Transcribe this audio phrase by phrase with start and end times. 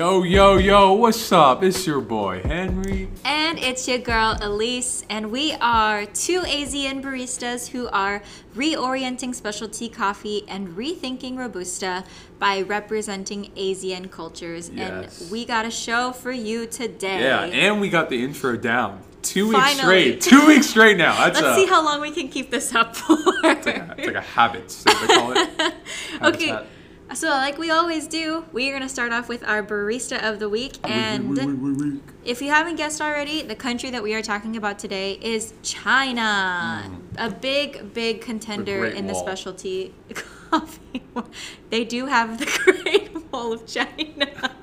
[0.00, 1.62] Yo, yo, yo, what's up?
[1.62, 3.06] It's your boy, Henry.
[3.22, 8.22] And it's your girl Elise, and we are two Asian baristas who are
[8.54, 12.04] reorienting specialty coffee and rethinking Robusta
[12.38, 14.70] by representing Asian cultures.
[14.70, 15.20] Yes.
[15.20, 17.20] And we got a show for you today.
[17.20, 19.02] Yeah, and we got the intro down.
[19.20, 19.82] Two weeks Finally.
[19.82, 20.20] straight.
[20.22, 21.14] Two weeks straight now.
[21.26, 23.18] That's Let's a, see how long we can keep this up for.
[23.18, 25.50] it's like a, it's like a habit, as they call it.
[26.22, 26.46] okay.
[26.46, 26.66] Habitat.
[27.14, 30.38] So, like we always do, we are going to start off with our barista of
[30.38, 30.78] the week.
[30.84, 35.52] And if you haven't guessed already, the country that we are talking about today is
[35.62, 36.88] China.
[37.18, 39.22] A big, big contender Great in the Wall.
[39.22, 39.92] specialty
[40.50, 41.02] coffee.
[41.70, 44.54] They do have the Great Wall of China.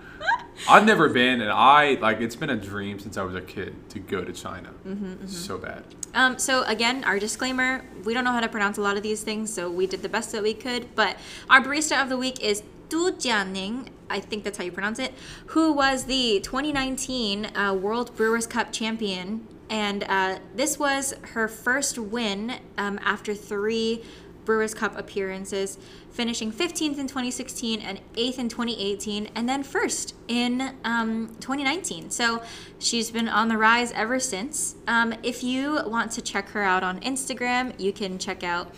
[0.70, 2.20] I've never been, and I like.
[2.20, 4.72] It's been a dream since I was a kid to go to China.
[4.86, 5.84] Mm-hmm, So bad.
[6.14, 9.24] Um, so again, our disclaimer: we don't know how to pronounce a lot of these
[9.24, 10.94] things, so we did the best that we could.
[10.96, 11.18] But
[11.50, 13.90] our barista of the week is Du Jianing.
[14.10, 15.14] I think that's how you pronounce it.
[15.48, 21.98] Who was the 2019 uh, World Brewers Cup champion, and uh, this was her first
[21.98, 24.04] win um, after three
[24.48, 25.78] Brewers Cup appearances,
[26.10, 32.10] finishing 15th in 2016 and 8th in 2018, and then first in um, 2019.
[32.12, 32.42] So
[32.80, 34.76] she's been on the rise ever since.
[34.88, 38.74] Um, if you want to check her out on Instagram, you can check out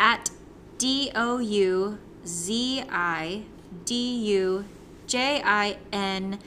[0.00, 0.30] at
[0.78, 3.44] D O U Z I
[3.84, 4.64] D U
[5.06, 6.40] J I N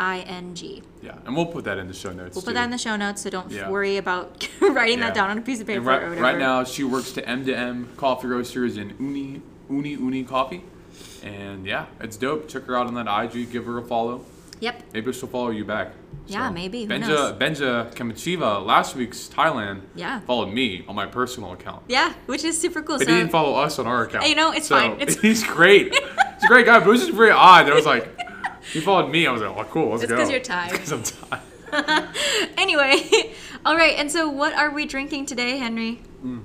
[0.00, 0.82] I N G.
[1.02, 2.34] Yeah, and we'll put that in the show notes.
[2.34, 2.46] We'll too.
[2.46, 3.68] put that in the show notes, so don't Yeah.
[3.70, 5.06] worry about writing Yeah.
[5.06, 6.22] that down on a piece of paper right, or whatever.
[6.22, 10.64] right now, she works to M to M Coffee Roasters in Uni Uni Uni Coffee,
[11.22, 12.48] and yeah, it's dope.
[12.48, 13.52] Check her out on that IG.
[13.52, 14.24] Give her a follow.
[14.60, 14.82] Yep.
[14.92, 15.92] Maybe she'll follow you back.
[16.26, 16.84] Yeah, maybe.
[16.84, 17.32] Who Benja knows?
[17.38, 20.20] Benja Kamachiva last week's Thailand Yeah.
[20.20, 21.82] followed me on my personal account.
[21.88, 22.98] Yeah, which is super cool.
[22.98, 24.28] But so he didn't follow us on our account.
[24.28, 24.92] You know, it's So, fine.
[25.00, 25.94] It's- he's great.
[25.94, 27.68] He's a great guy, but it was just very odd.
[27.68, 28.06] It was like
[28.72, 29.26] he followed me.
[29.26, 29.90] I was like, oh, cool.
[29.90, 30.16] Let's It's go.
[30.18, 30.72] 'cause you're tired.
[30.78, 31.42] 'Cause I'm tired.
[32.58, 33.32] anyway,
[33.64, 33.94] all right.
[33.98, 36.00] And so, what are we drinking today, Henry?
[36.24, 36.42] Mm.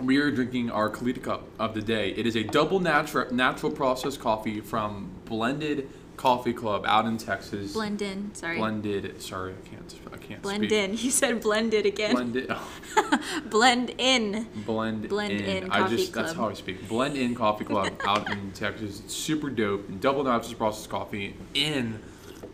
[0.00, 2.10] We are drinking our Kalita Cup of the day.
[2.10, 7.72] It is a double natural natural process coffee from Blended Coffee Club out in Texas.
[7.72, 8.34] Blend in.
[8.34, 8.58] Sorry.
[8.58, 9.20] Blended.
[9.20, 9.94] Sorry, I can't.
[10.12, 10.72] I can't Blend speak.
[10.72, 10.96] in.
[10.98, 12.12] You said blended again.
[12.14, 12.52] Blended.
[13.50, 14.46] Blend in.
[14.64, 15.64] Blend, Blend in.
[15.64, 16.88] in I just that's how I speak.
[16.88, 19.00] Blend in Coffee Club out in Texas.
[19.00, 20.00] It's super dope.
[20.00, 21.36] Double natural processed coffee.
[21.54, 22.00] In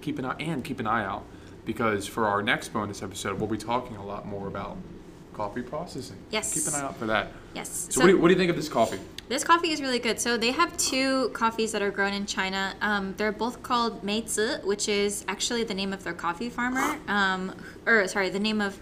[0.01, 1.25] keep an eye and keep an eye out
[1.65, 4.77] because for our next bonus episode, we'll be talking a lot more about
[5.35, 6.17] coffee processing.
[6.31, 6.53] Yes.
[6.55, 7.33] Keep an eye out for that.
[7.55, 7.89] Yes.
[7.91, 8.99] So, what, do you, what do you think of this coffee?
[9.31, 10.19] This coffee is really good.
[10.19, 12.75] So they have two coffees that are grown in China.
[12.81, 16.99] Um, they're both called Meizi, which is actually the name of their coffee farmer.
[17.07, 17.55] Um,
[17.87, 18.81] or sorry, the name of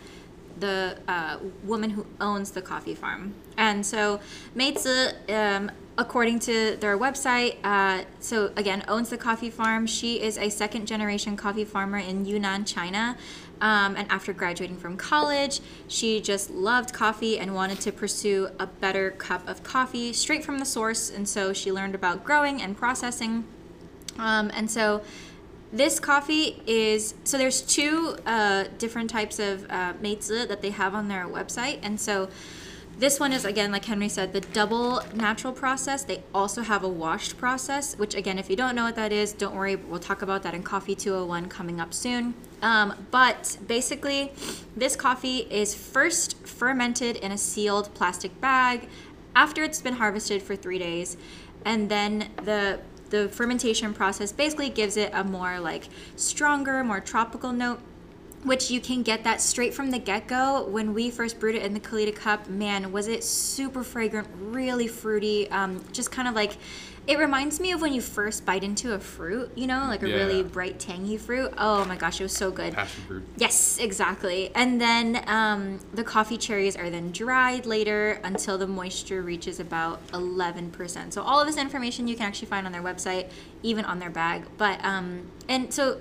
[0.59, 3.35] the uh, woman who owns the coffee farm.
[3.59, 4.21] And so
[4.57, 9.87] Meizi, um, according to their website, uh, so again owns the coffee farm.
[9.87, 13.19] She is a second generation coffee farmer in Yunnan, China.
[13.61, 18.67] Um, and after graduating from college, she just loved coffee and wanted to pursue a
[18.67, 21.11] better cup of coffee straight from the source.
[21.11, 23.45] And so she learned about growing and processing.
[24.19, 25.03] Um, and so
[25.73, 29.93] this coffee is so there's two uh, different types of uh,
[30.47, 31.79] that they have on their website.
[31.83, 32.29] And so
[32.99, 36.03] this one is again, like Henry said, the double natural process.
[36.03, 39.33] They also have a washed process, which again, if you don't know what that is,
[39.33, 39.77] don't worry.
[39.77, 42.35] We'll talk about that in Coffee 201 coming up soon.
[42.61, 44.33] Um, but basically,
[44.77, 48.89] this coffee is first fermented in a sealed plastic bag
[49.37, 51.17] after it's been harvested for three days,
[51.65, 52.81] and then the
[53.11, 57.81] the fermentation process basically gives it a more like stronger, more tropical note
[58.45, 61.75] which you can get that straight from the get-go when we first brewed it in
[61.75, 66.57] the kalita cup man was it super fragrant really fruity um, just kind of like
[67.07, 70.07] it reminds me of when you first bite into a fruit you know like a
[70.07, 73.29] really bright tangy fruit oh my gosh it was so good Passion fruit.
[73.37, 74.51] Yes, exactly.
[74.55, 80.07] And then um, the coffee cherries are then dried later until the moisture reaches about
[80.09, 81.13] 11%.
[81.13, 83.31] So all of this information you can actually find on their website,
[83.63, 84.45] even on their bag.
[84.57, 86.01] But um, and so.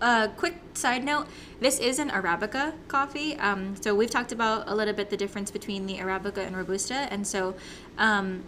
[0.00, 1.26] Uh, quick side note:
[1.60, 3.36] This is an Arabica coffee.
[3.38, 7.08] Um, so we've talked about a little bit the difference between the Arabica and Robusta,
[7.10, 7.54] and so
[7.98, 8.44] um,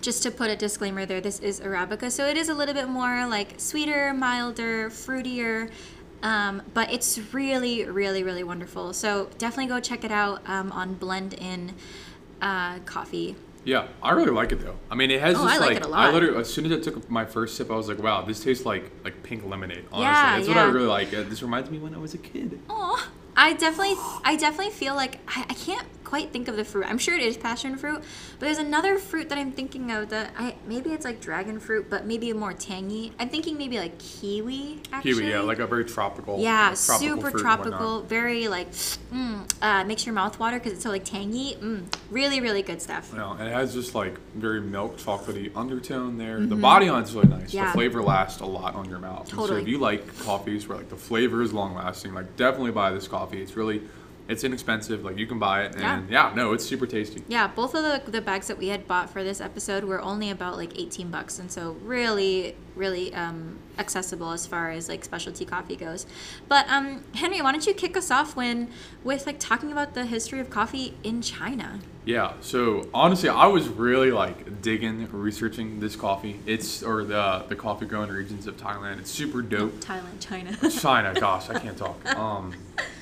[0.00, 2.88] just to put a disclaimer there, this is Arabica, so it is a little bit
[2.88, 5.70] more like sweeter, milder, fruitier,
[6.22, 8.92] um, but it's really, really, really wonderful.
[8.92, 11.74] So definitely go check it out um, on Blend In
[12.40, 13.36] uh, Coffee.
[13.68, 14.76] Yeah, I really like it though.
[14.90, 16.14] I mean, it has Oh, this I like like it a I lot.
[16.14, 18.64] literally as soon as I took my first sip, I was like, wow, this tastes
[18.64, 19.84] like like pink lemonade.
[19.92, 21.08] Honestly, Yeah, that's what I really like.
[21.12, 22.58] Uh, this reminds me when I was a kid.
[22.70, 22.98] Oh,
[23.36, 23.94] I definitely,
[24.24, 26.86] I definitely feel like I, I can't quite think of the fruit.
[26.88, 28.02] I'm sure it is passion fruit,
[28.38, 31.90] but there's another fruit that I'm thinking of that I maybe it's like dragon fruit,
[31.90, 33.12] but maybe more tangy.
[33.18, 34.80] I'm thinking maybe like kiwi.
[34.90, 35.12] Actually.
[35.12, 36.40] Kiwi, yeah, like a very tropical.
[36.40, 40.88] Yeah, tropical super tropical, very like, mm, uh, makes your mouth water because it's so
[40.88, 41.56] like tangy.
[41.60, 43.12] Mm, really, really good stuff.
[43.14, 46.40] Yeah, and it has just like very milk chocolatey undertone there.
[46.40, 47.48] The body on it's really nice.
[47.48, 47.56] Mm-hmm.
[47.56, 47.66] Yeah.
[47.66, 49.30] The flavor lasts a lot on your mouth.
[49.30, 52.70] And so if you like coffees where like the flavor is long lasting, like definitely
[52.70, 53.42] buy this coffee.
[53.42, 53.82] It's really,
[54.28, 55.04] it's inexpensive.
[55.04, 57.24] Like you can buy it, and yeah, no, it's super tasty.
[57.28, 60.30] Yeah, both of the, the bags that we had bought for this episode were only
[60.30, 61.38] about like 18 bucks.
[61.38, 66.06] And so really, really um, accessible as far as like specialty coffee goes.
[66.48, 68.70] But um, Henry, why don't you kick us off when
[69.04, 71.80] with like talking about the history of coffee in China?
[72.04, 72.32] Yeah.
[72.40, 76.40] So honestly, I was really like digging, researching this coffee.
[76.46, 78.98] It's or the the coffee growing regions of Thailand.
[78.98, 79.74] It's super dope.
[79.80, 80.56] Thailand, China.
[80.70, 81.96] China, gosh, I can't talk.
[82.18, 82.52] Um,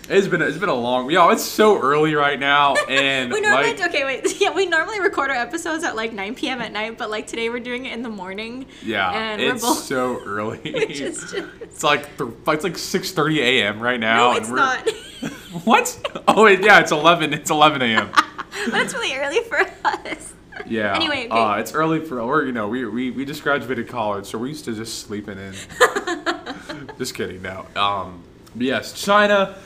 [0.09, 1.11] it's been it's been a long.
[1.11, 5.01] Yeah, it's so early right now, and we normally like, okay wait yeah we normally
[5.01, 6.61] record our episodes at like 9 p.m.
[6.61, 9.69] at night but like today we're doing it in the morning yeah, and it's we're
[9.71, 10.66] both so early.
[10.73, 13.81] Which is just it's like th- it's like six thirty a.m.
[13.81, 14.33] right now.
[14.33, 14.89] no it's not
[15.65, 16.23] What?
[16.29, 17.33] Oh wait, yeah, it's eleven.
[17.33, 18.11] It's eleven a.m.
[18.71, 20.35] but it's really early for us
[20.67, 20.95] Yeah.
[20.95, 21.31] Anyway, okay.
[21.31, 24.49] uh, it's early for or you know we, we we just graduated college, so we're
[24.49, 25.55] used to just sleeping in.
[26.99, 27.43] just kidding.
[27.43, 27.67] No.
[27.75, 28.23] Um.
[28.55, 29.57] Yes, China.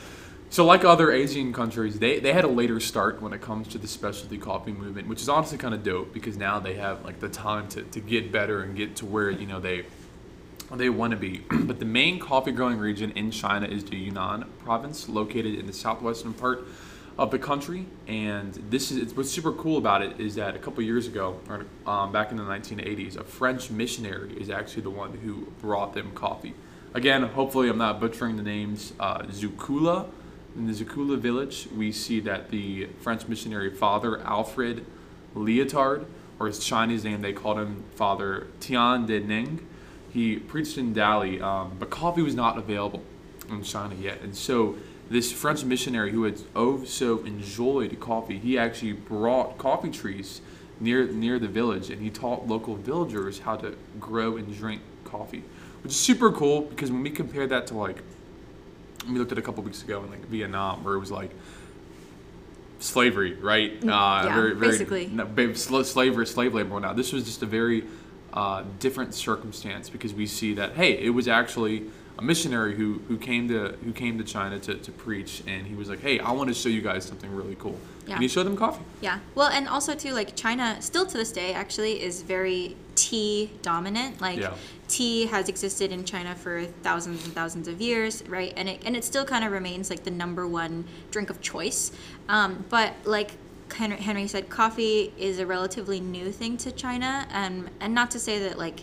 [0.49, 3.77] So like other Asian countries, they, they had a later start when it comes to
[3.77, 7.21] the specialty coffee movement, which is honestly kind of dope because now they have like
[7.21, 9.83] the time to, to get better and get to where you know they
[10.79, 11.43] they want to be.
[11.51, 15.73] but the main coffee growing region in China is the Yunnan province, located in the
[15.73, 16.65] southwestern part
[17.17, 17.85] of the country.
[18.07, 21.65] And this is what's super cool about it is that a couple years ago, or
[21.85, 26.11] um, back in the 1980s, a French missionary is actually the one who brought them
[26.13, 26.53] coffee.
[26.93, 28.93] Again, hopefully I'm not butchering the names.
[28.99, 30.09] Uh, Zukula,
[30.55, 34.85] in the Zukula village, we see that the French missionary father Alfred
[35.35, 36.05] Leotard,
[36.39, 39.65] or his Chinese name, they called him Father Tian de Ning.
[40.13, 43.01] He preached in Dali, um, but coffee was not available
[43.49, 44.21] in China yet.
[44.21, 44.75] And so
[45.09, 50.41] this French missionary who had oh so enjoyed coffee, he actually brought coffee trees
[50.79, 55.43] near near the village, and he taught local villagers how to grow and drink coffee,
[55.83, 58.01] which is super cool because when we compare that to like
[59.09, 61.31] we looked at a couple weeks ago in like Vietnam, where it was like
[62.79, 63.71] slavery, right?
[63.71, 63.85] Uh, Mm,
[64.25, 65.07] yeah, very, very, basically.
[65.07, 66.79] no, slavery, slave labor.
[66.79, 67.83] Now, this was just a very
[68.33, 71.83] uh, different circumstance because we see that hey, it was actually
[72.19, 75.75] a missionary who, who came to who came to China to, to preach, and he
[75.75, 78.15] was like, hey, I want to show you guys something really cool, Yeah.
[78.15, 78.83] and he showed them coffee.
[79.01, 79.19] Yeah.
[79.33, 84.21] Well, and also too, like China, still to this day, actually, is very tea dominant.
[84.21, 84.53] Like Yeah.
[84.87, 88.53] tea has existed in China for thousands and thousands of years, right?
[88.55, 91.91] And it and it still kind of remains like the number one drink of choice.
[92.29, 93.31] Um, but like
[93.73, 98.19] Henry, Henry said, coffee is a relatively new thing to China, and and not to
[98.19, 98.81] say that like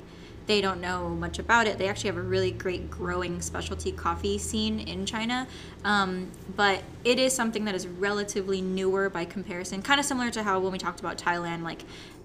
[0.48, 1.76] they don't know much about it.
[1.78, 5.46] They actually have a really great growing specialty coffee scene in China.
[5.84, 10.42] Um, but it is something that is relatively newer by comparison, kind of similar to
[10.42, 11.82] how when we talked about Thailand, like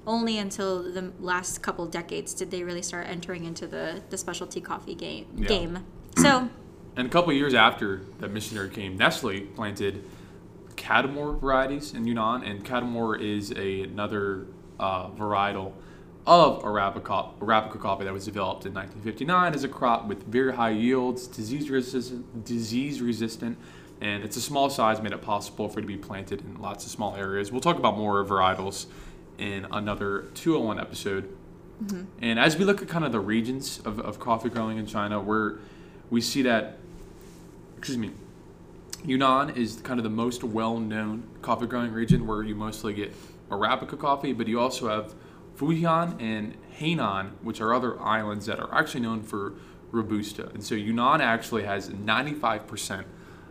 [0.07, 4.61] only until the last couple decades did they really start entering into the, the specialty
[4.61, 5.27] coffee game.
[5.35, 5.47] Yeah.
[5.47, 5.85] game.
[6.17, 6.49] So,
[6.95, 10.03] And a couple years after that missionary came, Nestle planted
[10.75, 14.47] Catimor varieties in Yunnan, and Catimor is a, another
[14.79, 15.73] uh, varietal
[16.25, 20.69] of Arabica, Arabica coffee that was developed in 1959 as a crop with very high
[20.69, 23.57] yields, disease resistant, disease resistant,
[23.99, 26.85] and it's a small size, made it possible for it to be planted in lots
[26.85, 27.51] of small areas.
[27.51, 28.85] We'll talk about more varietals
[29.37, 31.35] in another 201 episode.
[32.21, 35.19] And as we look at kind of the regions of, of coffee growing in China,
[35.19, 35.57] we're,
[36.09, 36.77] we see that,
[37.77, 38.11] excuse me,
[39.05, 43.13] Yunnan is kind of the most well-known coffee growing region where you mostly get
[43.49, 45.13] Arabica coffee, but you also have
[45.57, 49.53] Fujian and Hainan, which are other islands that are actually known for
[49.91, 50.49] Robusta.
[50.53, 53.03] And so Yunnan actually has 95%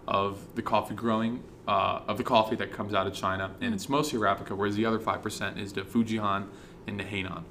[0.08, 3.88] of the coffee growing, uh, of the coffee that comes out of China, and it's
[3.88, 6.46] mostly Arabica, whereas the other 5% is the Fujian
[6.86, 7.44] and the Hainan.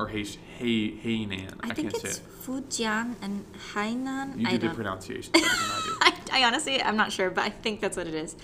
[0.00, 0.24] Or Hei,
[0.58, 1.54] Hei, Hainan.
[1.60, 2.42] I, I, think can't it's say it.
[2.42, 4.40] Fujian and Hainan.
[4.40, 5.96] You I do the don't- pronunciation better than I do.
[6.32, 8.34] I, I honestly, I'm not sure, but I think that's what it is.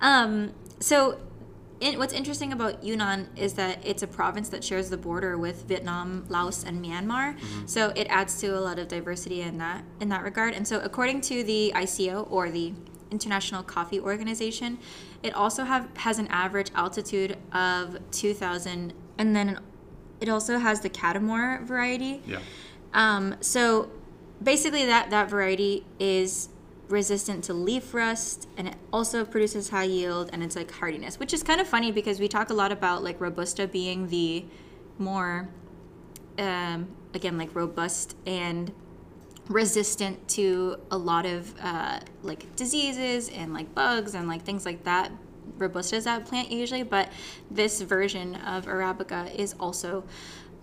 [0.00, 1.18] Um, so,
[1.80, 5.64] in, what's interesting about Yunnan is that it's a province that shares the border with
[5.64, 7.36] Vietnam, Laos, and Myanmar.
[7.68, 10.54] So it adds to a lot of diversity in that in that regard.
[10.54, 12.72] And so, according to the ICO or the
[13.10, 14.78] International Coffee Organization,
[15.24, 19.58] it also have has an average altitude of 2,000, and then
[20.20, 22.22] it also has the Catimor variety.
[22.26, 22.40] Yeah.
[22.92, 23.90] Um, so
[24.42, 26.48] basically, that that variety is
[26.88, 31.32] resistant to leaf rust and it also produces high yield and it's like hardiness which
[31.32, 34.44] is kind of funny because we talk a lot about like robusta being the
[34.98, 35.48] more
[36.38, 38.72] um, again like robust and
[39.48, 44.84] resistant to a lot of uh, like diseases and like bugs and like things like
[44.84, 45.12] that
[45.58, 47.08] robusta is that plant usually but
[47.50, 50.04] this version of arabica is also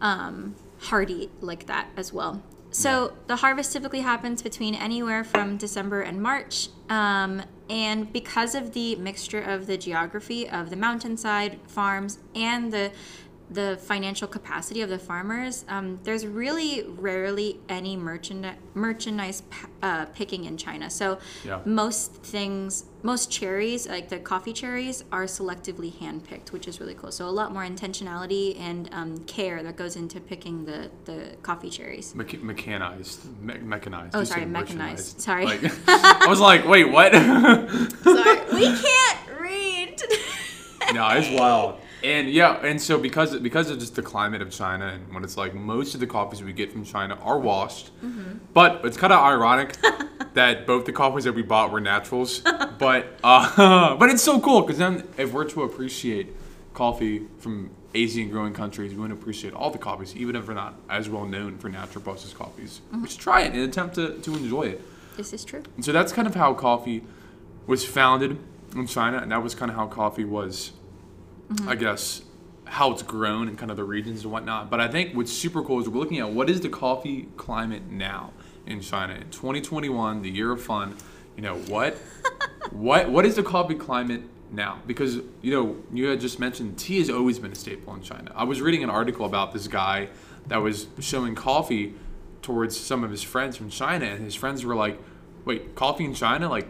[0.01, 6.01] um, hardy like that as well so the harvest typically happens between anywhere from December
[6.01, 6.67] and March.
[6.89, 12.91] Um, and because of the mixture of the geography of the mountainside farms and the
[13.49, 19.41] the financial capacity of the farmers, um, there's really rarely any merchandi- merchandise
[19.81, 20.89] uh, picking in China.
[20.89, 21.61] So Yeah.
[21.63, 27.09] most things, most cherries, like the coffee cherries, are selectively handpicked, which is really cool.
[27.09, 31.69] So a lot more intentionality and um, care that goes into picking the, the coffee
[31.69, 32.13] cherries.
[32.13, 34.13] Mecha- mechanized, me- mechanized.
[34.13, 35.21] Oh, You sorry, mechanized.
[35.21, 35.45] Sorry.
[35.45, 37.13] Like, I was like, wait, what?
[38.17, 40.01] Sorry, we can't read.
[40.93, 41.79] no, it's wild.
[42.03, 45.37] And yeah, and so because because of just the climate of China and what it's
[45.37, 47.85] like, most of the coffees we get from China are washed.
[48.03, 48.37] Mm-hmm.
[48.53, 49.75] But it's kind of ironic
[50.37, 52.39] that both the coffees that we bought were naturals.
[52.79, 56.35] but uh, but it's so cool because then if we're to appreciate
[56.73, 60.53] coffee from Asian growing countries, we want to appreciate all the coffees, even if we're
[60.53, 62.81] not as well known for natural processed coffees.
[62.87, 63.01] Mm-hmm.
[63.01, 64.81] We should try it and attempt to, to enjoy it.
[65.17, 65.63] This is true.
[65.75, 67.03] And so that's kind of how coffee
[67.65, 68.37] was founded
[68.75, 70.71] in China, and that was kind of how coffee was,
[71.65, 72.21] I guess,
[72.65, 74.69] how it's grown and kind of the regions and whatnot.
[74.69, 77.89] But I think what's super cool is we're looking at what is the coffee climate
[77.89, 78.33] now
[78.67, 80.95] in China in 2021, the year of fun.
[81.35, 81.95] You know what,
[82.71, 84.21] what what is the coffee climate
[84.51, 84.79] now?
[84.87, 88.31] Because you know you had just mentioned tea has always been a staple in China.
[88.35, 90.09] I was reading an article about this guy
[90.47, 91.93] that was showing coffee
[92.41, 94.99] towards some of his friends from China, and his friends were like,
[95.45, 96.49] "Wait, coffee in China?
[96.49, 96.67] Like,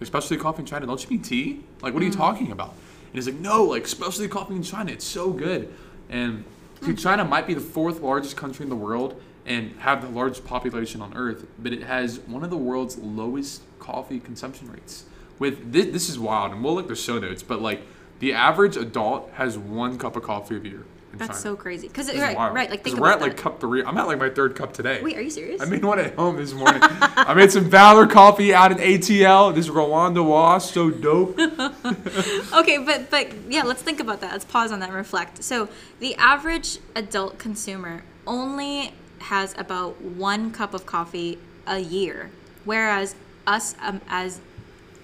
[0.00, 0.86] especially coffee in China?
[0.86, 1.64] Don't you mean tea?
[1.80, 2.16] Like, what are you mm.
[2.16, 4.92] talking about?" And he's like, "No, like, especially coffee in China.
[4.92, 5.72] It's so good."
[6.10, 6.44] And
[6.82, 6.90] Hmm.
[6.90, 10.44] dude, China might be the fourth largest country in the world and have the largest
[10.44, 15.04] population on Earth, but it has one of the world's lowest coffee consumption rates.
[15.38, 17.82] With this, this is wild, and we'll look at the show notes, but like
[18.18, 21.88] the average adult has one cup of coffee a year That's so crazy.
[21.88, 22.54] Because right, wild.
[22.54, 23.84] right, like think we're about at like cup three.
[23.84, 25.02] I'm at like my third cup today.
[25.02, 25.60] Wait, are you serious?
[25.60, 26.80] I made one at home this morning.
[26.82, 29.54] I made some Valor coffee out in ATL.
[29.54, 31.38] This Rwanda Wash, so dope.
[32.54, 34.32] okay, but but yeah, let's think about that.
[34.32, 35.44] Let's pause on that and reflect.
[35.44, 35.68] So
[36.00, 42.30] the average adult consumer only has about one cup of coffee a year,
[42.64, 43.14] whereas
[43.46, 44.40] us um, as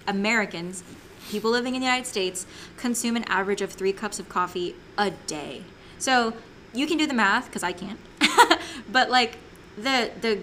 [0.07, 0.83] Americans,
[1.29, 2.47] people living in the United States,
[2.77, 5.63] consume an average of three cups of coffee a day.
[5.99, 6.35] So
[6.73, 7.99] you can do the math because I can't,
[8.93, 9.39] but like
[9.77, 10.43] the the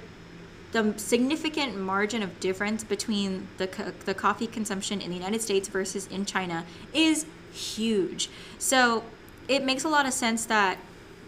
[0.75, 5.69] the significant margin of difference between the, co- the coffee consumption in the United States
[5.69, 8.29] versus in China is huge.
[8.59, 9.05] So
[9.47, 10.77] it makes a lot of sense that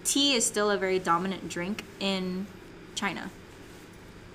[0.04, 2.46] tea is still a very dominant drink in
[2.94, 3.32] China.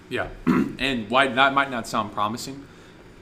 [0.08, 2.64] Yeah, and why that might not sound promising,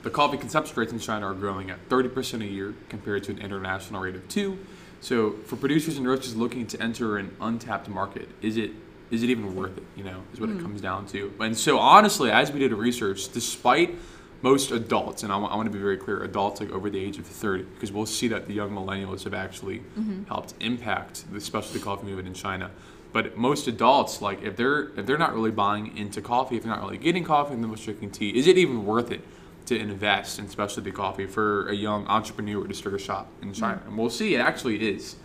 [0.02, 3.38] the coffee consumption rates in China are growing at 30% a year compared to an
[3.38, 4.58] international rate of two.
[5.00, 8.72] So for producers and roasters looking to enter an untapped market, is it
[9.10, 9.82] is it even worth it?
[9.96, 10.62] You know, is what it hmm.
[10.62, 11.32] comes down to.
[11.40, 13.96] And so honestly, as we did research, despite
[14.42, 17.26] most adults, and I want, to be very clear, adults like over the age of
[17.26, 20.24] 30, because we'll see that the young millennials have actually mm-hmm.
[20.24, 22.70] helped impact the specialty coffee movement in China.
[23.12, 26.72] But most adults, like if they're if they're not really buying into coffee, if they're
[26.72, 29.22] not really getting coffee, and they're just drinking tea, is it even worth it
[29.70, 33.82] to invest in specialty coffee for a young entrepreneur to start a shop in China?
[33.86, 35.16] And we'll see, it actually is.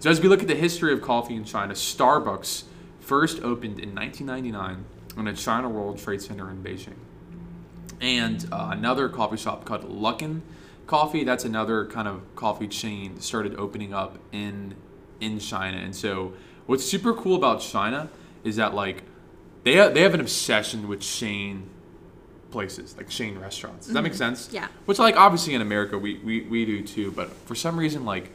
[0.00, 2.64] So as we look at the history of coffee in China, Starbucks
[3.00, 4.84] first opened in 1999
[5.16, 6.94] in the China World Trade Center in Beijing
[8.00, 10.40] and uh, another coffee shop called Luckin
[10.86, 11.24] Coffee.
[11.24, 14.74] That's another kind of coffee chain started opening up in
[15.20, 15.78] in China.
[15.78, 16.34] And so,
[16.66, 18.08] what's super cool about China
[18.44, 19.02] is that like
[19.64, 21.68] they have, they have an obsession with chain
[22.50, 23.86] places, like chain restaurants.
[23.86, 24.18] Does that make mm-hmm.
[24.18, 24.50] sense?
[24.52, 24.68] Yeah.
[24.86, 28.30] Which like obviously in America we, we we do too, but for some reason like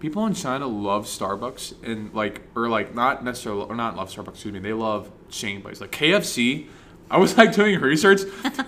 [0.00, 4.34] people in China love Starbucks and like or like not necessarily or not love Starbucks,
[4.34, 5.80] excuse me, they love chain places.
[5.80, 6.66] Like KFC,
[7.12, 8.22] I was like doing research.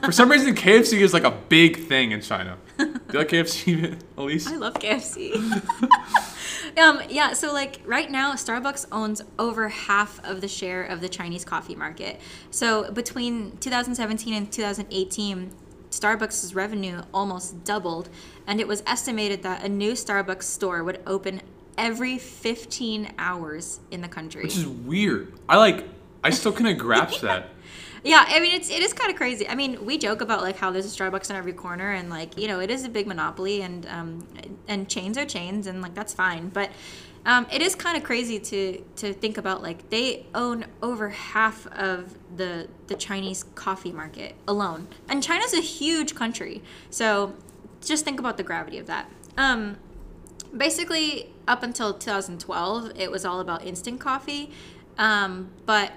[0.05, 2.59] For some reason KFC is like a big thing in China.
[2.77, 4.47] Do you like KFC, Elise?
[4.47, 5.35] I love KFC.
[6.79, 11.09] um, yeah, so like right now, Starbucks owns over half of the share of the
[11.09, 12.21] Chinese coffee market.
[12.51, 15.51] So between 2017 and 2018,
[15.91, 18.11] Starbucks' revenue almost doubled,
[18.47, 21.41] and it was estimated that a new Starbucks store would open
[21.79, 24.43] every 15 hours in the country.
[24.43, 25.33] Which is weird.
[25.49, 25.87] I like
[26.23, 27.51] I still couldn't grasp that.
[28.05, 29.49] Yeah, I mean it's it is kind of crazy.
[29.49, 32.39] I mean, we joke about like how there's a Starbucks in every corner, and like
[32.39, 34.29] you know it is a big monopoly, and um,
[34.69, 36.51] and chains are chains, and like that's fine.
[36.51, 36.71] But
[37.25, 41.67] um, it is kind of crazy to to think about like they own over half
[41.69, 46.63] of the the Chinese coffee market alone, and China's a huge country.
[46.91, 47.33] So
[47.83, 49.11] just think about the gravity of that.
[49.39, 49.79] Um,
[50.55, 54.51] basically, up until 2012, it was all about instant coffee,
[54.99, 55.93] um, but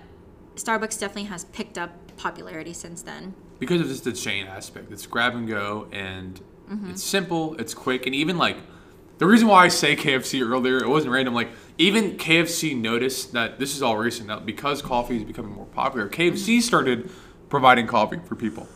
[0.57, 3.33] Starbucks definitely has picked up popularity since then.
[3.59, 4.91] because of just the chain aspect.
[4.91, 6.89] It's grab and go, and Mm-hmm.
[6.91, 8.57] it's simple, it's quick, and even like
[9.19, 11.33] the reason why I say KFC earlier, it wasn't random.
[11.33, 15.65] Like even KFC noticed that this is all recent now because coffee is becoming more
[15.67, 16.09] popular.
[16.09, 16.21] Mm-hmm.
[16.35, 17.09] KFC started
[17.49, 18.67] providing coffee for people.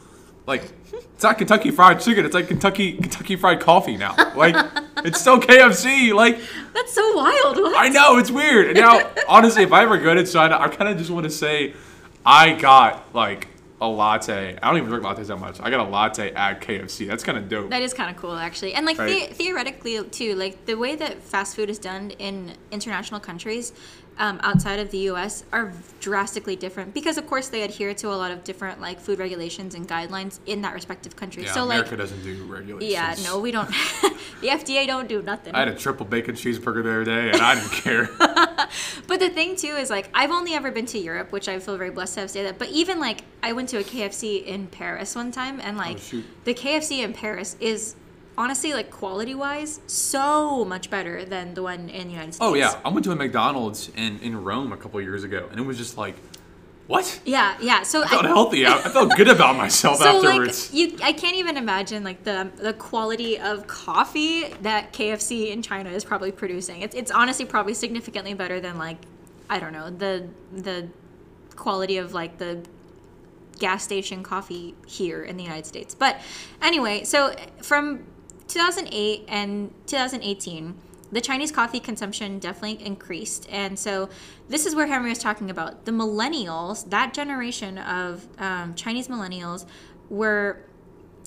[0.48, 4.16] Like it's not Kentucky Fried Chicken, it's like Kentucky Kentucky Fried Coffee now.
[4.36, 4.56] Like
[5.06, 6.14] it's still KFC.
[6.14, 6.40] Like
[6.74, 7.58] That's so wild.
[7.58, 7.76] What?
[7.78, 8.68] I know it's weird.
[8.70, 11.30] And now, honestly, if I ever go to China, I kind of just want to
[11.30, 11.74] say,
[12.26, 13.48] I got like
[13.80, 14.58] a latte.
[14.62, 15.60] I don't even drink lattes that much.
[15.60, 17.08] I got a latte at KFC.
[17.08, 17.72] That's kind of dope.
[17.72, 18.74] That is kind of cool, actually.
[18.76, 19.30] And like Right.
[19.30, 23.74] the- theoretically, too, like the way that fast food is done in international countries
[24.18, 25.44] um, outside of the U.S.
[25.51, 29.20] are drastically different because, of course, they adhere to a lot of different like food
[29.20, 31.44] regulations and guidelines in that respective country.
[31.44, 32.91] yeah, so America like, doesn't do regulations.
[32.91, 33.68] yeah, no, we don't.
[34.41, 35.56] the FDA don't do nothing.
[35.56, 38.10] I had a triple bacon cheeseburger the other day, and I didn't care.
[39.08, 41.77] But the thing too is like I've only ever been to Europe, which I feel
[41.77, 42.58] very blessed to have stayed at.
[42.58, 46.24] But even like I went to a KFC in Paris one time, and like Oh,
[46.46, 47.96] the KFC in Paris is
[48.38, 52.38] honestly like quality wise so much better than the one in the United oh, States.
[52.42, 55.60] oh yeah, I went to a McDonald's in in Rome a couple years ago, and
[55.60, 56.16] it was just like,
[56.88, 57.22] what?
[57.26, 57.84] yeah, yeah.
[57.84, 58.66] So I felt healthy.
[58.66, 60.74] I, I felt good about myself so afterwards.
[60.74, 65.62] like you i can't even imagine like the the quality of coffee that kfc in
[65.62, 68.98] china is probably producing it's, it's honestly probably significantly better than like
[69.50, 70.88] i don't know the the
[71.56, 72.62] quality of like the
[73.60, 76.20] gas station coffee here in the united states but
[76.62, 78.03] anyway so from
[78.51, 80.75] 2008 and 2018
[81.11, 83.46] the Chinese coffee consumption definitely increased.
[83.51, 84.09] And so
[84.48, 85.85] this is where Henry was talking about.
[85.85, 89.66] The millennials, that generation of um, Chinese millennials
[90.09, 90.64] were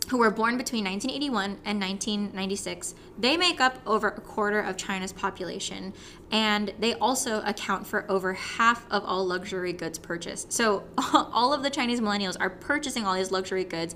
[0.08, 5.12] who were born between 1981 and 1996 they make up over a quarter of china's
[5.12, 5.94] population.
[6.30, 10.52] And they also account for over half of all luxury goods purchased.
[10.52, 10.84] So
[11.14, 13.94] all of the chinese millennials are purchasing all these luxury goods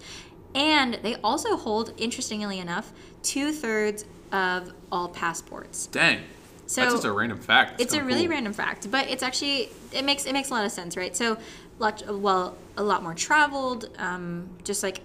[0.54, 6.20] and they also hold interestingly enough two-thirds of all passports Dang.
[6.66, 7.78] So- That's just a random fact.
[7.78, 8.30] That's it's a really cool.
[8.30, 11.16] random fact, but it's actually it makes it makes a lot of sense, right?
[11.16, 11.38] So,
[11.78, 15.00] lot well, a lot more traveled, um, just like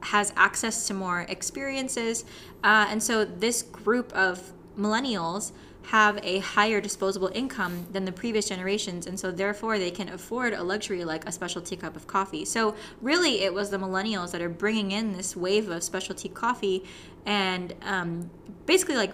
[0.00, 2.24] has access to more experiences,
[2.64, 5.52] uh, and so this group of millennials
[5.86, 10.52] have a higher disposable income than the previous generations, and so therefore they can afford
[10.52, 12.44] a luxury like a specialty cup of coffee.
[12.44, 16.84] So really, it was the millennials that are bringing in this wave of specialty coffee,
[17.24, 18.30] and um,
[18.66, 19.12] basically like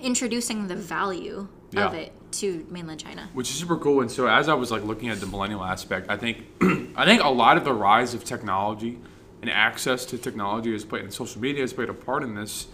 [0.00, 1.86] introducing the value Yeah.
[1.88, 3.28] of it to mainland China.
[3.34, 4.00] which is super cool.
[4.00, 6.44] And so as I was like looking at the millennial aspect, I think
[6.96, 8.98] I think a lot of the rise of technology
[9.42, 12.68] and access to technology has played and social media has played a part in this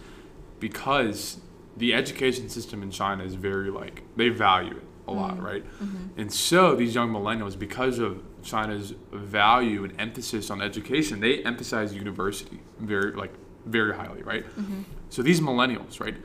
[0.59, 1.37] because
[1.77, 5.45] the education system in China is very like they value it a lot, mm-hmm.
[5.45, 5.63] right?
[5.79, 6.19] Mm-hmm.
[6.19, 11.93] And so these young millennials, because of China's value and emphasis on education, they emphasize
[11.93, 13.33] university very like
[13.65, 14.45] very highly, right?
[14.45, 14.83] Mm-hmm.
[15.09, 16.15] So these millennials, right?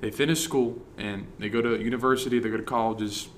[0.00, 3.28] They finish school and they go to university, they go to colleges,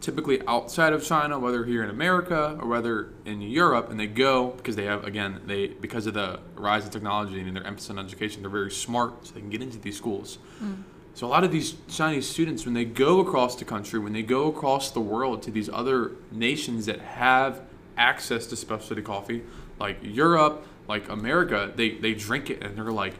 [0.00, 4.48] typically outside of China, whether here in America or whether in Europe, and they go
[4.50, 7.98] because they have again they because of the rise in technology and their emphasis on
[7.98, 10.38] education, they're very smart, so they can get into these schools.
[10.62, 10.82] Mm.
[11.14, 14.22] So a lot of these Chinese students, when they go across the country, when they
[14.22, 17.62] go across the world to these other nations that have
[17.96, 19.42] access to specialty coffee,
[19.80, 23.14] like Europe, like America, they they drink it and they're like,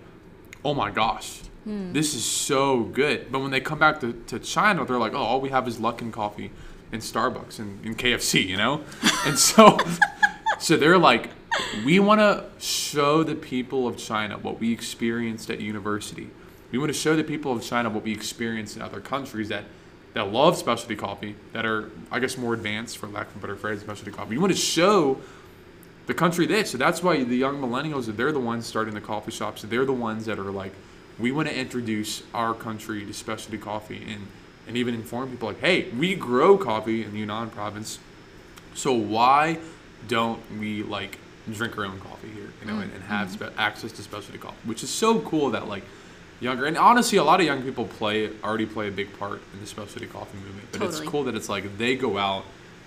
[0.62, 1.92] oh my gosh, hmm.
[1.94, 3.32] this is so good.
[3.32, 5.78] But when they come back to, to China, they're like, oh, all we have is
[5.78, 6.50] Luckin Coffee
[6.96, 8.82] and Starbucks and, and KFC, you know?
[9.26, 9.78] and so,
[10.58, 11.30] so they're like,
[11.84, 16.30] we want to show the people of China what we experienced at university.
[16.72, 19.64] We want to show the people of China what we experienced in other countries that,
[20.14, 23.56] that love specialty coffee, that are, I guess, more advanced, for lack of a better
[23.56, 24.30] phrase, specialty coffee.
[24.30, 25.20] We want to show
[26.06, 26.70] the country this.
[26.70, 29.62] So that's why the young millennials, they're the ones starting the coffee shops.
[29.62, 30.72] They're the ones that are like,
[31.18, 34.26] we want to introduce our country to specialty coffee and,
[34.66, 37.98] and even inform people like, hey, we grow coffee in the Yunnan province.
[38.74, 39.58] So why
[40.08, 41.18] don't we like
[41.52, 43.46] drink our own coffee here, you know, and, and have mm-hmm.
[43.46, 45.84] spe- access to specialty coffee, which is so cool that like
[46.40, 49.60] younger and honestly, a lot of young people play already play a big part in
[49.60, 50.68] the specialty coffee movement.
[50.72, 51.00] But Totally.
[51.00, 52.44] it's cool that it's like they go out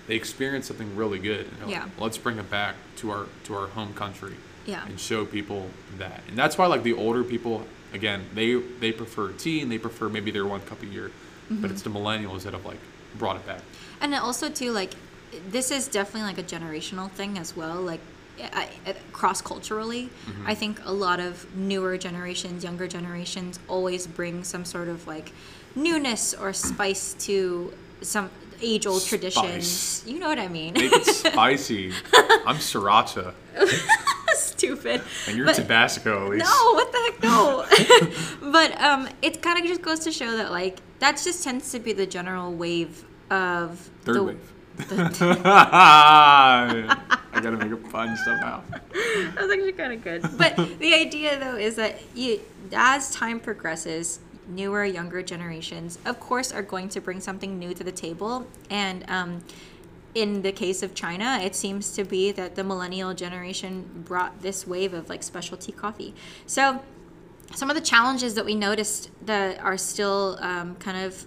[0.09, 1.45] they experience something really good.
[1.45, 2.03] And they're like, Yeah.
[2.03, 4.35] let's bring it back to our to our home country.
[4.65, 4.85] Yeah.
[4.85, 9.31] And show people that, and that's why like the older people, again, they they prefer
[9.31, 11.11] tea and they prefer maybe their one cup a year,
[11.49, 11.62] Mm-hmm.
[11.62, 12.77] but it's the millennials that have like
[13.17, 13.62] brought it back.
[14.01, 14.93] And also too like
[15.49, 17.75] this is definitely like a generational thing as well.
[17.81, 18.01] Like
[19.12, 20.09] cross culturally,
[20.45, 25.31] I think a lot of newer generations, younger generations, always bring some sort of like
[25.75, 28.29] newness or spice to some
[28.62, 30.03] age old traditions.
[30.07, 30.73] You know what I mean?
[30.73, 31.91] Make it spicy.
[32.45, 33.33] I'm sriracha,
[34.35, 35.01] Stupid.
[35.27, 36.45] and you're But- Tabasco at least.
[36.45, 37.23] No, what the heck,
[38.41, 38.51] no.
[38.51, 41.79] but um, it kind of just goes to show that like that just tends to
[41.79, 44.53] be the general wave of Third the, wave.
[44.89, 46.97] I
[47.33, 48.62] gotta make a pun somehow.
[48.69, 50.23] That was actually kind of good.
[50.38, 52.39] But the idea, though, is that you,
[52.73, 57.83] as time progresses, newer, younger generations, of course, are going to bring something new to
[57.83, 58.47] the table.
[58.69, 59.43] And um,
[60.15, 64.65] in the case of China, it seems to be that the millennial generation brought this
[64.65, 66.13] wave of like specialty coffee.
[66.45, 66.81] So,
[67.53, 71.25] some of the challenges that we noticed that are still um, kind of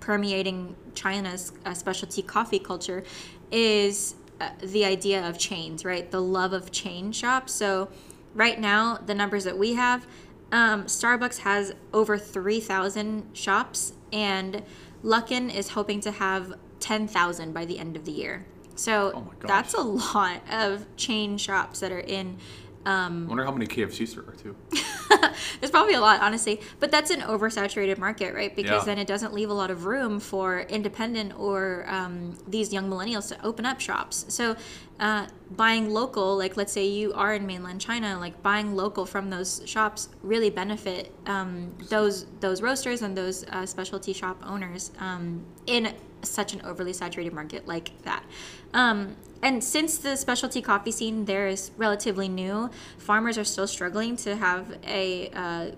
[0.00, 3.02] permeating China's uh, specialty coffee culture
[3.50, 6.10] is uh, the idea of chains, right?
[6.10, 7.52] The love of chain shops.
[7.52, 7.88] So,
[8.34, 10.06] right now, the numbers that we have,
[10.52, 14.62] um, Starbucks has over 3,000 shops, and
[15.02, 18.44] Luckin is hoping to have 10,000 by the end of the year.
[18.76, 22.38] So, Oh that's a lot of chain shops that are in
[22.86, 24.56] I wonder how many KFCs there are too.
[25.60, 28.54] there's probably a lot, honestly, but that's an oversaturated market, right?
[28.54, 28.94] Because Yeah.
[28.94, 33.28] then it doesn't leave a lot of room for independent or um, these young millennials
[33.28, 34.24] to open up shops.
[34.28, 34.56] So,
[35.00, 39.30] uh, buying local, like let's say you are in mainland China, like buying local from
[39.30, 45.44] those shops really benefit um, those those roasters and those uh, specialty shop owners um,
[45.66, 48.24] in such an overly saturated market like that.
[48.74, 54.16] Um, and since the specialty coffee scene there is relatively new, farmers are still struggling
[54.16, 55.70] to have a uh,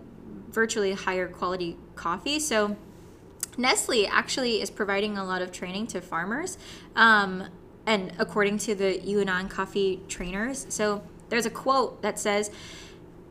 [0.48, 2.40] virtually higher quality coffee.
[2.40, 2.76] So
[3.58, 6.58] Nestle actually is providing a lot of training to farmers,
[6.94, 7.48] um,
[7.86, 10.66] and according to the Yunnan coffee trainers.
[10.68, 12.50] So there's a quote that says,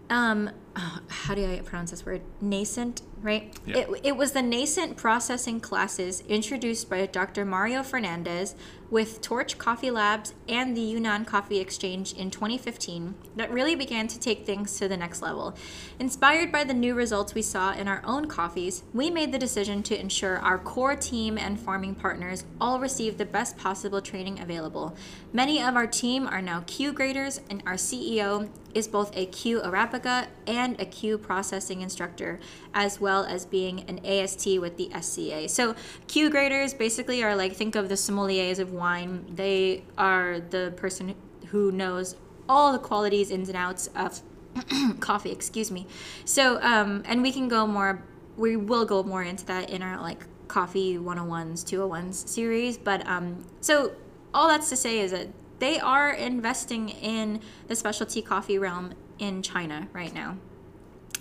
[0.10, 0.50] um,
[1.08, 2.22] how do I pronounce this word?
[2.42, 3.52] Nascent, right?
[3.66, 3.78] Yeah.
[3.80, 7.44] It, it was the nascent processing classes introduced by Dr.
[7.44, 8.56] Mario Fernandez
[8.92, 14.20] with Torch Coffee Labs and the Yunnan Coffee Exchange in 2015 that really began to
[14.20, 15.56] take things to the next level.
[16.00, 19.82] Inspired by the new results we saw in our own coffees, we made the decision
[19.84, 24.96] to ensure our core team and farming partners all receive the best possible training available.
[25.34, 29.62] Many of our team are now Q graders, and our CEO is both a Q
[29.62, 32.40] Arabica and a Q processing instructor,
[32.74, 35.50] as well as being an AST with the SCA.
[35.50, 35.76] So,
[36.08, 39.26] Q graders basically are like think of the sommeliers of wine.
[39.34, 41.16] They are the person
[41.48, 42.16] who knows
[42.48, 44.22] all the qualities, ins and outs of
[45.00, 45.32] coffee.
[45.32, 45.88] Excuse me.
[46.26, 48.04] So, um, and we can go more.
[48.38, 52.78] We will go more into that in our like coffee 101s, 201s series.
[52.78, 53.94] But um, so
[54.34, 59.42] all that's to say is that they are investing in the specialty coffee realm in
[59.42, 60.38] China right now.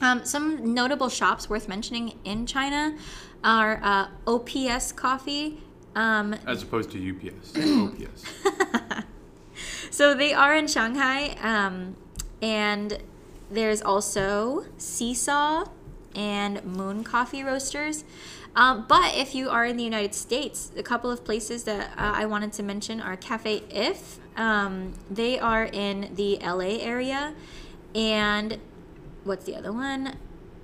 [0.01, 2.97] Um, some notable shops worth mentioning in China
[3.43, 5.63] are uh, OPS Coffee.
[5.95, 9.05] Um, As opposed to UPS, OPS.
[9.91, 11.97] so they are in Shanghai, um,
[12.43, 12.99] and
[13.51, 15.67] there's also Seesaw
[16.15, 18.05] and Moon Coffee Roasters.
[18.57, 22.13] Um, but if you are in the United States, a couple of places that uh,
[22.15, 24.19] I wanted to mention are Cafe If.
[24.37, 27.35] Um, they are in the LA area,
[27.95, 28.59] and
[29.25, 30.17] what's the other one?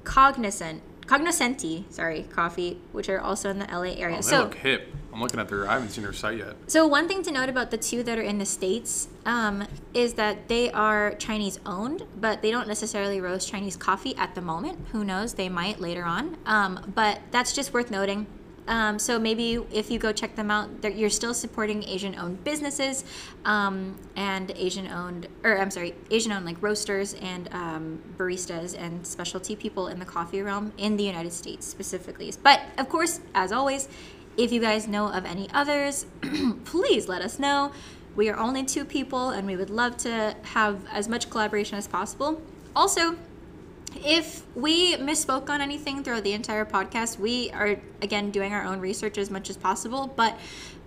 [0.05, 4.19] Cognizant, Cognoscenti, sorry, coffee, which are also in the LA area.
[4.19, 4.95] Oh, they so look hip.
[5.13, 5.69] I'm looking at their.
[5.69, 6.55] I haven't seen their site yet.
[6.69, 10.15] so one thing to note about the two that are in the states um, is
[10.15, 14.79] that they are Chinese owned, but they don't necessarily roast Chinese coffee at the moment.
[14.93, 15.35] Who knows?
[15.35, 16.37] They might later on.
[16.47, 18.29] Um, but that's just worth noting.
[18.71, 23.05] Um, so maybe if you go check them out, you're still supporting Asian-owned businesses
[23.45, 29.89] um, and Asian-owned, or I'm sorry, Asian-owned like roasters and um, baristas and specialty people
[29.89, 32.33] in the coffee realm in the United States specifically.
[32.45, 33.89] But of course, as always,
[34.37, 36.07] if you guys know of any others,
[36.65, 37.73] please let us know.
[38.15, 41.89] We are only two people and we would love to have as much collaboration as
[41.89, 42.41] possible.
[42.77, 43.17] Also,
[44.05, 48.81] if we misspoke on anything throughout the entire podcast, we are again doing our own
[48.81, 50.39] research as much as possible, but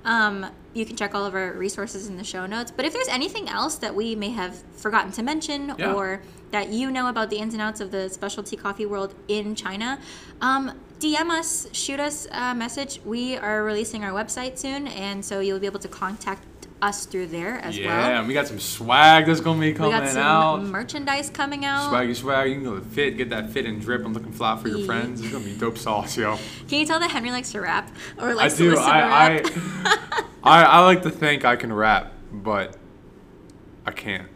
[0.05, 2.71] um, you can check all of our resources in the show notes.
[2.71, 5.93] But if there's anything else that we may have forgotten to mention Yeah.
[5.93, 9.55] or that you know about the ins and outs of the specialty coffee world in
[9.55, 9.99] China,
[10.41, 12.99] um, DM us, shoot us a message.
[13.05, 16.43] We are releasing our website soon, and so you'll be able to contact
[16.83, 18.19] us through there as yeah, well.
[18.19, 20.01] and we got some swag that's gonna be coming out.
[20.01, 20.63] We got some out.
[20.63, 21.91] merchandise coming out.
[21.93, 24.03] Swaggy swag, you can go to fit, get that fit and drip.
[24.05, 24.85] I'm looking fly for your Yeah.
[24.85, 25.21] friends.
[25.21, 26.37] It's gonna be dope sauce, yo.
[26.67, 28.69] Can you tell that Henry likes to rap or I likes to do.
[28.71, 29.45] listen to I, rap?
[29.85, 32.75] I, I I like to think I can rap, but
[33.85, 34.27] I can't.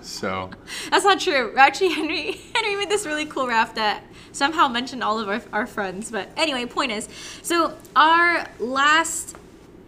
[0.00, 0.50] So
[0.90, 1.52] That's not true.
[1.56, 5.66] Actually, Henry Henry made this really cool rap that somehow mentioned all of our, our
[5.66, 6.10] friends.
[6.10, 7.08] But anyway, point is,
[7.42, 9.36] so our last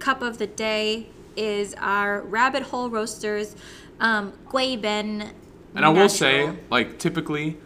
[0.01, 3.57] cup of the day is our Rabbit Hole Roasters
[4.01, 5.33] um, Gui Ben.
[5.75, 7.57] And I will say, like typically,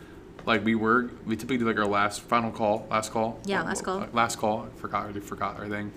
[0.46, 3.40] like we were, we typically do like our last final call, last call.
[3.44, 4.07] Yeah, last call.
[4.12, 4.68] Last call.
[4.70, 5.00] I forgot.
[5.00, 5.92] I already forgot our thing.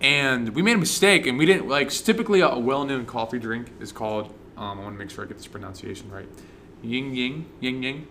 [0.00, 1.90] and we made a mistake, and we didn't like.
[1.90, 4.34] Typically, a well-known coffee drink is called.
[4.56, 6.28] Um, I want to make sure I get this pronunciation right.
[6.82, 8.08] Ying Ying Ying Ying.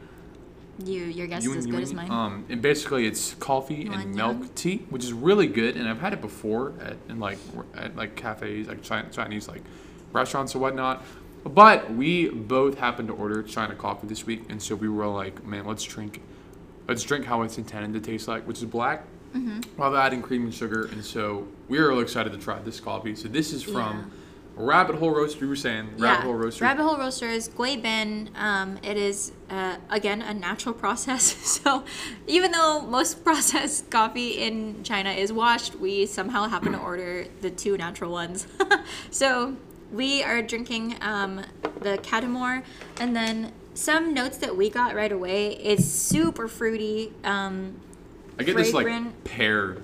[0.83, 2.09] You your guess is as good as mine.
[2.11, 5.75] Um, and basically, it's coffee and milk tea, which is really good.
[5.75, 7.37] And I've had it before at in like
[7.75, 9.61] at like cafes, like Chi- Chinese like
[10.13, 11.03] restaurants or whatnot.
[11.43, 15.45] But we both happened to order China coffee this week, and so we were like,
[15.45, 16.21] man, let's drink,
[16.87, 19.61] let's drink how it's intended to taste like, which is black, Mm-hmm.
[19.77, 20.89] while adding cream and sugar.
[20.91, 23.15] And so we are really excited to try this coffee.
[23.15, 24.11] So this is from
[24.59, 25.39] Rabbit Hole Roaster.
[25.45, 26.65] You were saying Rabbit Hole Roaster.
[26.65, 28.29] Rabbit Hole Roasters, Gui Ben.
[28.35, 31.23] Um, it is uh, again a natural process.
[31.63, 31.85] so
[32.27, 37.49] even though most processed coffee in China is washed, we somehow happen to order the
[37.49, 38.47] two natural ones.
[39.11, 39.55] so
[39.93, 41.41] we are drinking um,
[41.79, 42.63] the Catimor,
[42.99, 47.13] and then some notes that we got right away is super fruity.
[47.23, 47.79] Um,
[48.37, 49.23] I get this like fragrant.
[49.23, 49.77] pear.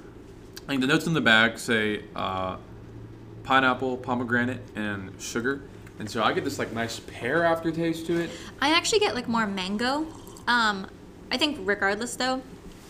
[0.68, 2.58] Like the notes in the bag say uh,
[3.46, 5.62] pineapple, pomegranate, and sugar,
[6.00, 8.30] and so I get this like nice pear aftertaste to it.
[8.60, 10.08] I actually get like more mango.
[10.48, 10.88] Um,
[11.32, 12.42] I think regardless though,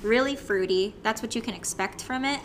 [0.02, 0.96] really fruity.
[1.04, 2.40] That's what you can expect from it.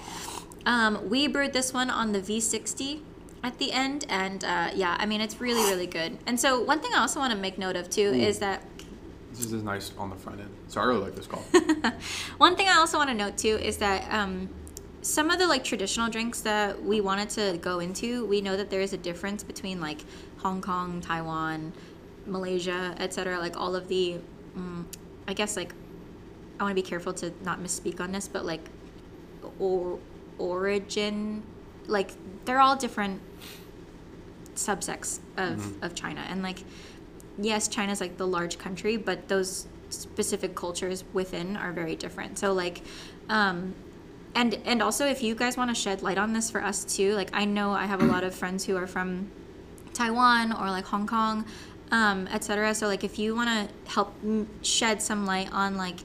[0.67, 3.01] Um, we brewed this one on the V60
[3.43, 6.19] at the end, and uh, yeah, I mean it's really really good.
[6.27, 8.63] And so one thing I also want to make note of too is that
[9.33, 10.51] This is nice on the front end.
[10.69, 11.59] So I really like this coffee.
[12.39, 14.51] one thing I also want to note too is that um,
[15.03, 18.71] some of the like traditional drinks that we wanted to go into, we know that
[18.71, 20.05] there is a difference between like
[20.39, 21.73] Hong Kong, Taiwan,
[22.27, 23.39] Malaysia, etc.
[23.39, 24.19] Like all of the,
[24.57, 24.85] mm,
[25.27, 25.73] I guess like
[26.59, 28.69] I want to be careful to not misspeak on this, but like
[29.59, 29.99] or
[30.39, 31.43] origin,
[31.87, 32.13] like
[32.45, 33.21] they're all different
[34.55, 36.59] subsects of, of China, and like
[37.39, 42.39] yes, China's like the large country, but those specific cultures within are very different.
[42.39, 42.83] So like,
[43.29, 43.75] um,
[44.35, 47.15] and and also if you guys want to shed light on this for us too,
[47.15, 49.31] like I know I have a lot of friends who are from
[49.95, 51.45] Taiwan or like Hong Kong,
[51.91, 52.75] um, etc.
[52.75, 54.15] So like if you want to help
[54.63, 55.97] shed some light on like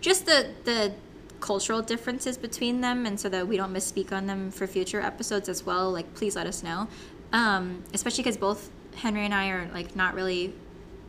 [0.00, 0.92] just the the
[1.40, 5.48] cultural differences between them and so that we don't misspeak on them for future episodes
[5.48, 6.88] as well like please let us know
[7.32, 10.52] um, especially because both henry and i are like not really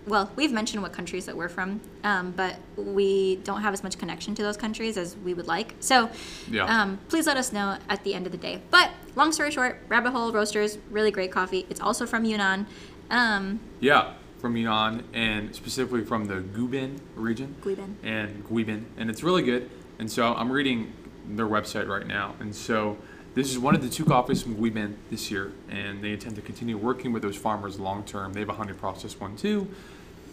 [0.09, 3.97] well we've mentioned what countries that we're from um, but we don't have as much
[3.97, 6.09] connection to those countries as we would like so
[6.49, 6.65] Yeah.
[6.65, 9.79] um, please let us know at the end of the day but long story short
[9.87, 12.67] rabbit hole roasters really great coffee it's also from yunnan
[13.11, 17.55] um, yeah, from Yunnan and specifically from the Guibin region.
[17.61, 17.95] Guibin.
[18.03, 19.69] And Guibin, and it's really good.
[19.97, 20.93] And so I'm reading
[21.27, 22.97] their website right now, and so
[23.39, 26.41] this is one of the two coffees from Guibin this year, and they intend to
[26.41, 28.33] continue working with those farmers long term.
[28.33, 29.65] They have a honey process one too.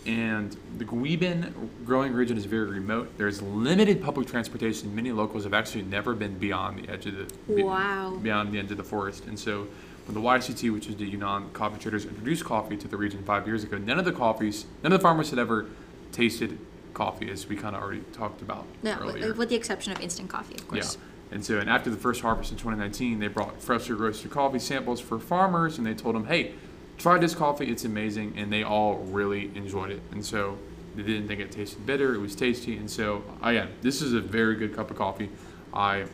[0.07, 1.53] And the Guibin
[1.85, 3.17] growing region is very remote.
[3.17, 4.93] There's limited public transportation.
[4.95, 7.15] Many locals have actually never been beyond the edge of
[7.47, 8.19] the Wow.
[8.21, 9.25] beyond the edge of the forest.
[9.27, 9.69] And so,
[10.07, 13.47] when the YCT, which is the Yunnan Coffee Traders, introduced coffee to the region five
[13.47, 15.67] years ago, none of the coffees, none of the farmers had ever
[16.11, 16.59] tasted
[16.93, 19.33] coffee, as we kind of already talked about earlier.
[19.35, 20.83] with, the exception of instant coffee of Yeah.
[21.31, 25.01] And so, and after the first harvest in 2019, they brought freshly roasted coffee samples
[25.01, 26.55] for farmers, and they told them, "Hey,
[26.99, 30.01] try this coffee; it's amazing." And they all really enjoyed it.
[30.13, 30.57] And so,
[30.95, 32.77] they didn't think it tasted bitter; it was tasty.
[32.77, 35.29] And so, again, this is a very good cup of coffee.
[35.75, 36.05] I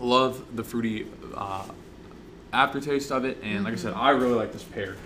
[0.00, 1.06] love the fruity
[1.36, 1.64] uh,
[2.52, 4.96] aftertaste of it, and like I said, I really like this pear.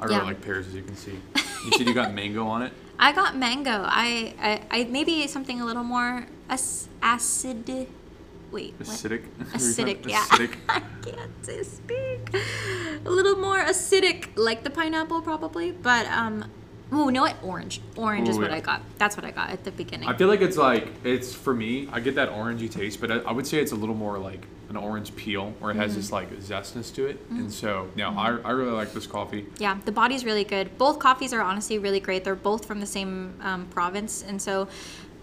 [0.00, 0.20] I really Mm-hmm.
[0.26, 0.26] Yeah.
[0.34, 1.18] like pears, as you can see.
[1.64, 2.74] You said you got mango on it.
[2.98, 3.70] I got mango.
[3.86, 6.26] I, I, I maybe something a little more
[7.02, 7.86] acid.
[8.54, 8.88] Wait, what?
[8.88, 9.26] Acidic.
[9.52, 10.24] Acidic, yeah.
[10.26, 10.56] Acidic.
[10.68, 12.34] I can't speak.
[13.04, 15.72] A little more acidic, like the pineapple, probably.
[15.72, 16.44] But um,
[16.92, 17.34] oh, no, what?
[17.42, 17.80] Orange.
[17.96, 18.58] Orange is what yeah.
[18.58, 18.80] I got.
[18.96, 20.08] That's what I got at the beginning.
[20.08, 21.88] I feel like it's like it's for me.
[21.90, 24.46] I get that orangey taste, but I, I would say it's a little more like
[24.70, 26.00] an orange peel, where it has Mm-hmm.
[26.00, 27.20] this like zestness to it.
[27.30, 29.46] And so, yeah, I, I really like this coffee.
[29.58, 30.78] yeah, the body's really good.
[30.78, 32.22] Both coffees are honestly really great.
[32.22, 34.68] They're both from the same um, province, and so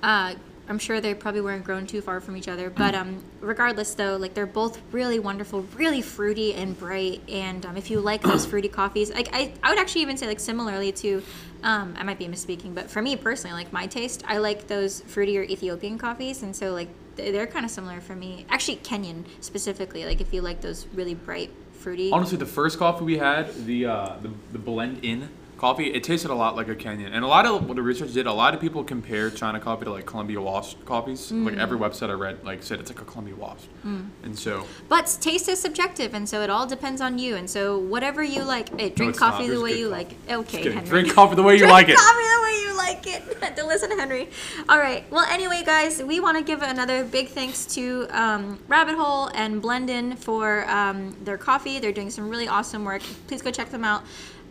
[0.04, 0.36] uh,
[0.72, 2.70] I'm sure they probably weren't grown too far from each other.
[2.70, 7.22] But um, regardless, though, like they're both really wonderful, really fruity and bright.
[7.28, 10.28] And um, if you like those fruity coffees, like I, I would actually even say
[10.28, 11.22] like similarly to,
[11.64, 15.02] um, I might be misspeaking, but for me personally, like my taste, I like those
[15.02, 18.46] fruitier Ethiopian coffees, and so like they're kind of similar for me.
[18.50, 22.12] Actually, Kenyan specifically, like if you like those really bright fruity.
[22.12, 25.28] Honestly, the first coffee we had, the uh, the, the blend in
[25.62, 27.12] coffee, it tasted a lot like a Kenyan.
[27.14, 29.86] And a lot of what the research did, a lot of people compare China coffee
[29.86, 31.32] to like Colombia washed coffees.
[31.32, 33.68] Like every website I read, like said it's like a Colombia washed.
[33.84, 37.36] And so But taste is subjective, and so it all depends on you.
[37.36, 40.16] And so whatever you like, hey, drink it's coffee the way you coffee.
[40.28, 40.40] like.
[40.40, 40.72] Okay.
[40.72, 40.90] Henry.
[40.90, 41.96] drink coffee the way you like it.
[41.96, 43.56] coffee the way you like it.
[43.56, 44.30] Don't listen to Henry.
[44.68, 45.04] All right.
[45.12, 49.62] Well, anyway, guys, we want to give another big thanks to um, Rabbit Hole and
[49.62, 51.80] Blendin for um, their coffee.
[51.80, 53.04] They're doing some really awesome work.
[53.28, 54.04] Please go check them out.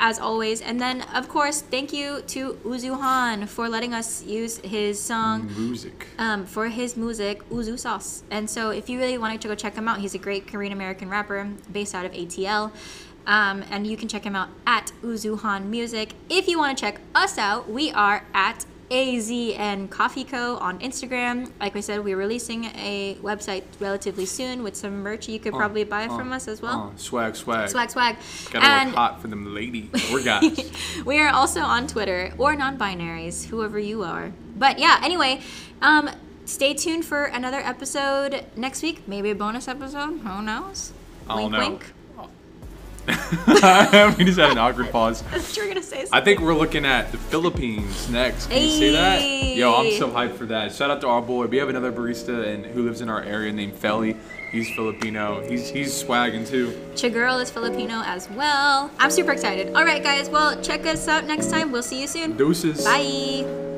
[0.02, 4.56] As always, and then of course, thank you to Uzu Han for letting us use
[4.64, 6.06] his song Music.
[6.18, 8.22] um, for his music, Uzu Sauce.
[8.30, 10.72] And so, if you really wanted to go check him out, he's a great Korean
[10.72, 12.72] American rapper based out of ATL.
[13.26, 16.14] Um, and you can check him out at Uzu Han Music.
[16.30, 20.56] If you want to check us out, we are at AZN Coffee Co.
[20.56, 21.50] on Instagram.
[21.60, 25.84] Like I said, we're releasing a website relatively soon with some merch you could probably
[25.84, 26.92] buy from us as well.
[26.92, 27.68] Uh, swag, swag.
[27.68, 28.16] Swag, swag.
[28.50, 30.70] Gotta and look hot for them ladies or guys.
[31.04, 34.32] we are also on Twitter or non-binaries, whoever you are.
[34.56, 35.40] But yeah, anyway,
[35.82, 36.10] um,
[36.44, 39.06] stay tuned for another episode next week.
[39.06, 40.18] Maybe a bonus episode.
[40.18, 40.92] Who knows?
[41.28, 41.58] Wink, know.
[41.58, 41.92] wink.
[44.18, 45.22] we just had an awkward pause.
[45.32, 48.48] I thought you were gonna say I think we're looking at the Philippines next.
[48.48, 49.22] Can you see that?
[49.56, 50.72] Yo, I'm so hyped for that.
[50.72, 51.46] Shout out to our boy.
[51.46, 54.16] We have another barista and who lives in our area named Feli.
[54.52, 55.40] He's Filipino.
[55.48, 56.68] He's he's swagging too.
[56.94, 58.90] Chigirl is Filipino as well.
[58.98, 59.74] I'm super excited.
[59.74, 60.28] All right, guys.
[60.28, 61.70] Well, check us out next time.
[61.70, 62.36] We'll see you soon.
[62.36, 62.84] Deuces.
[62.84, 63.69] Bye.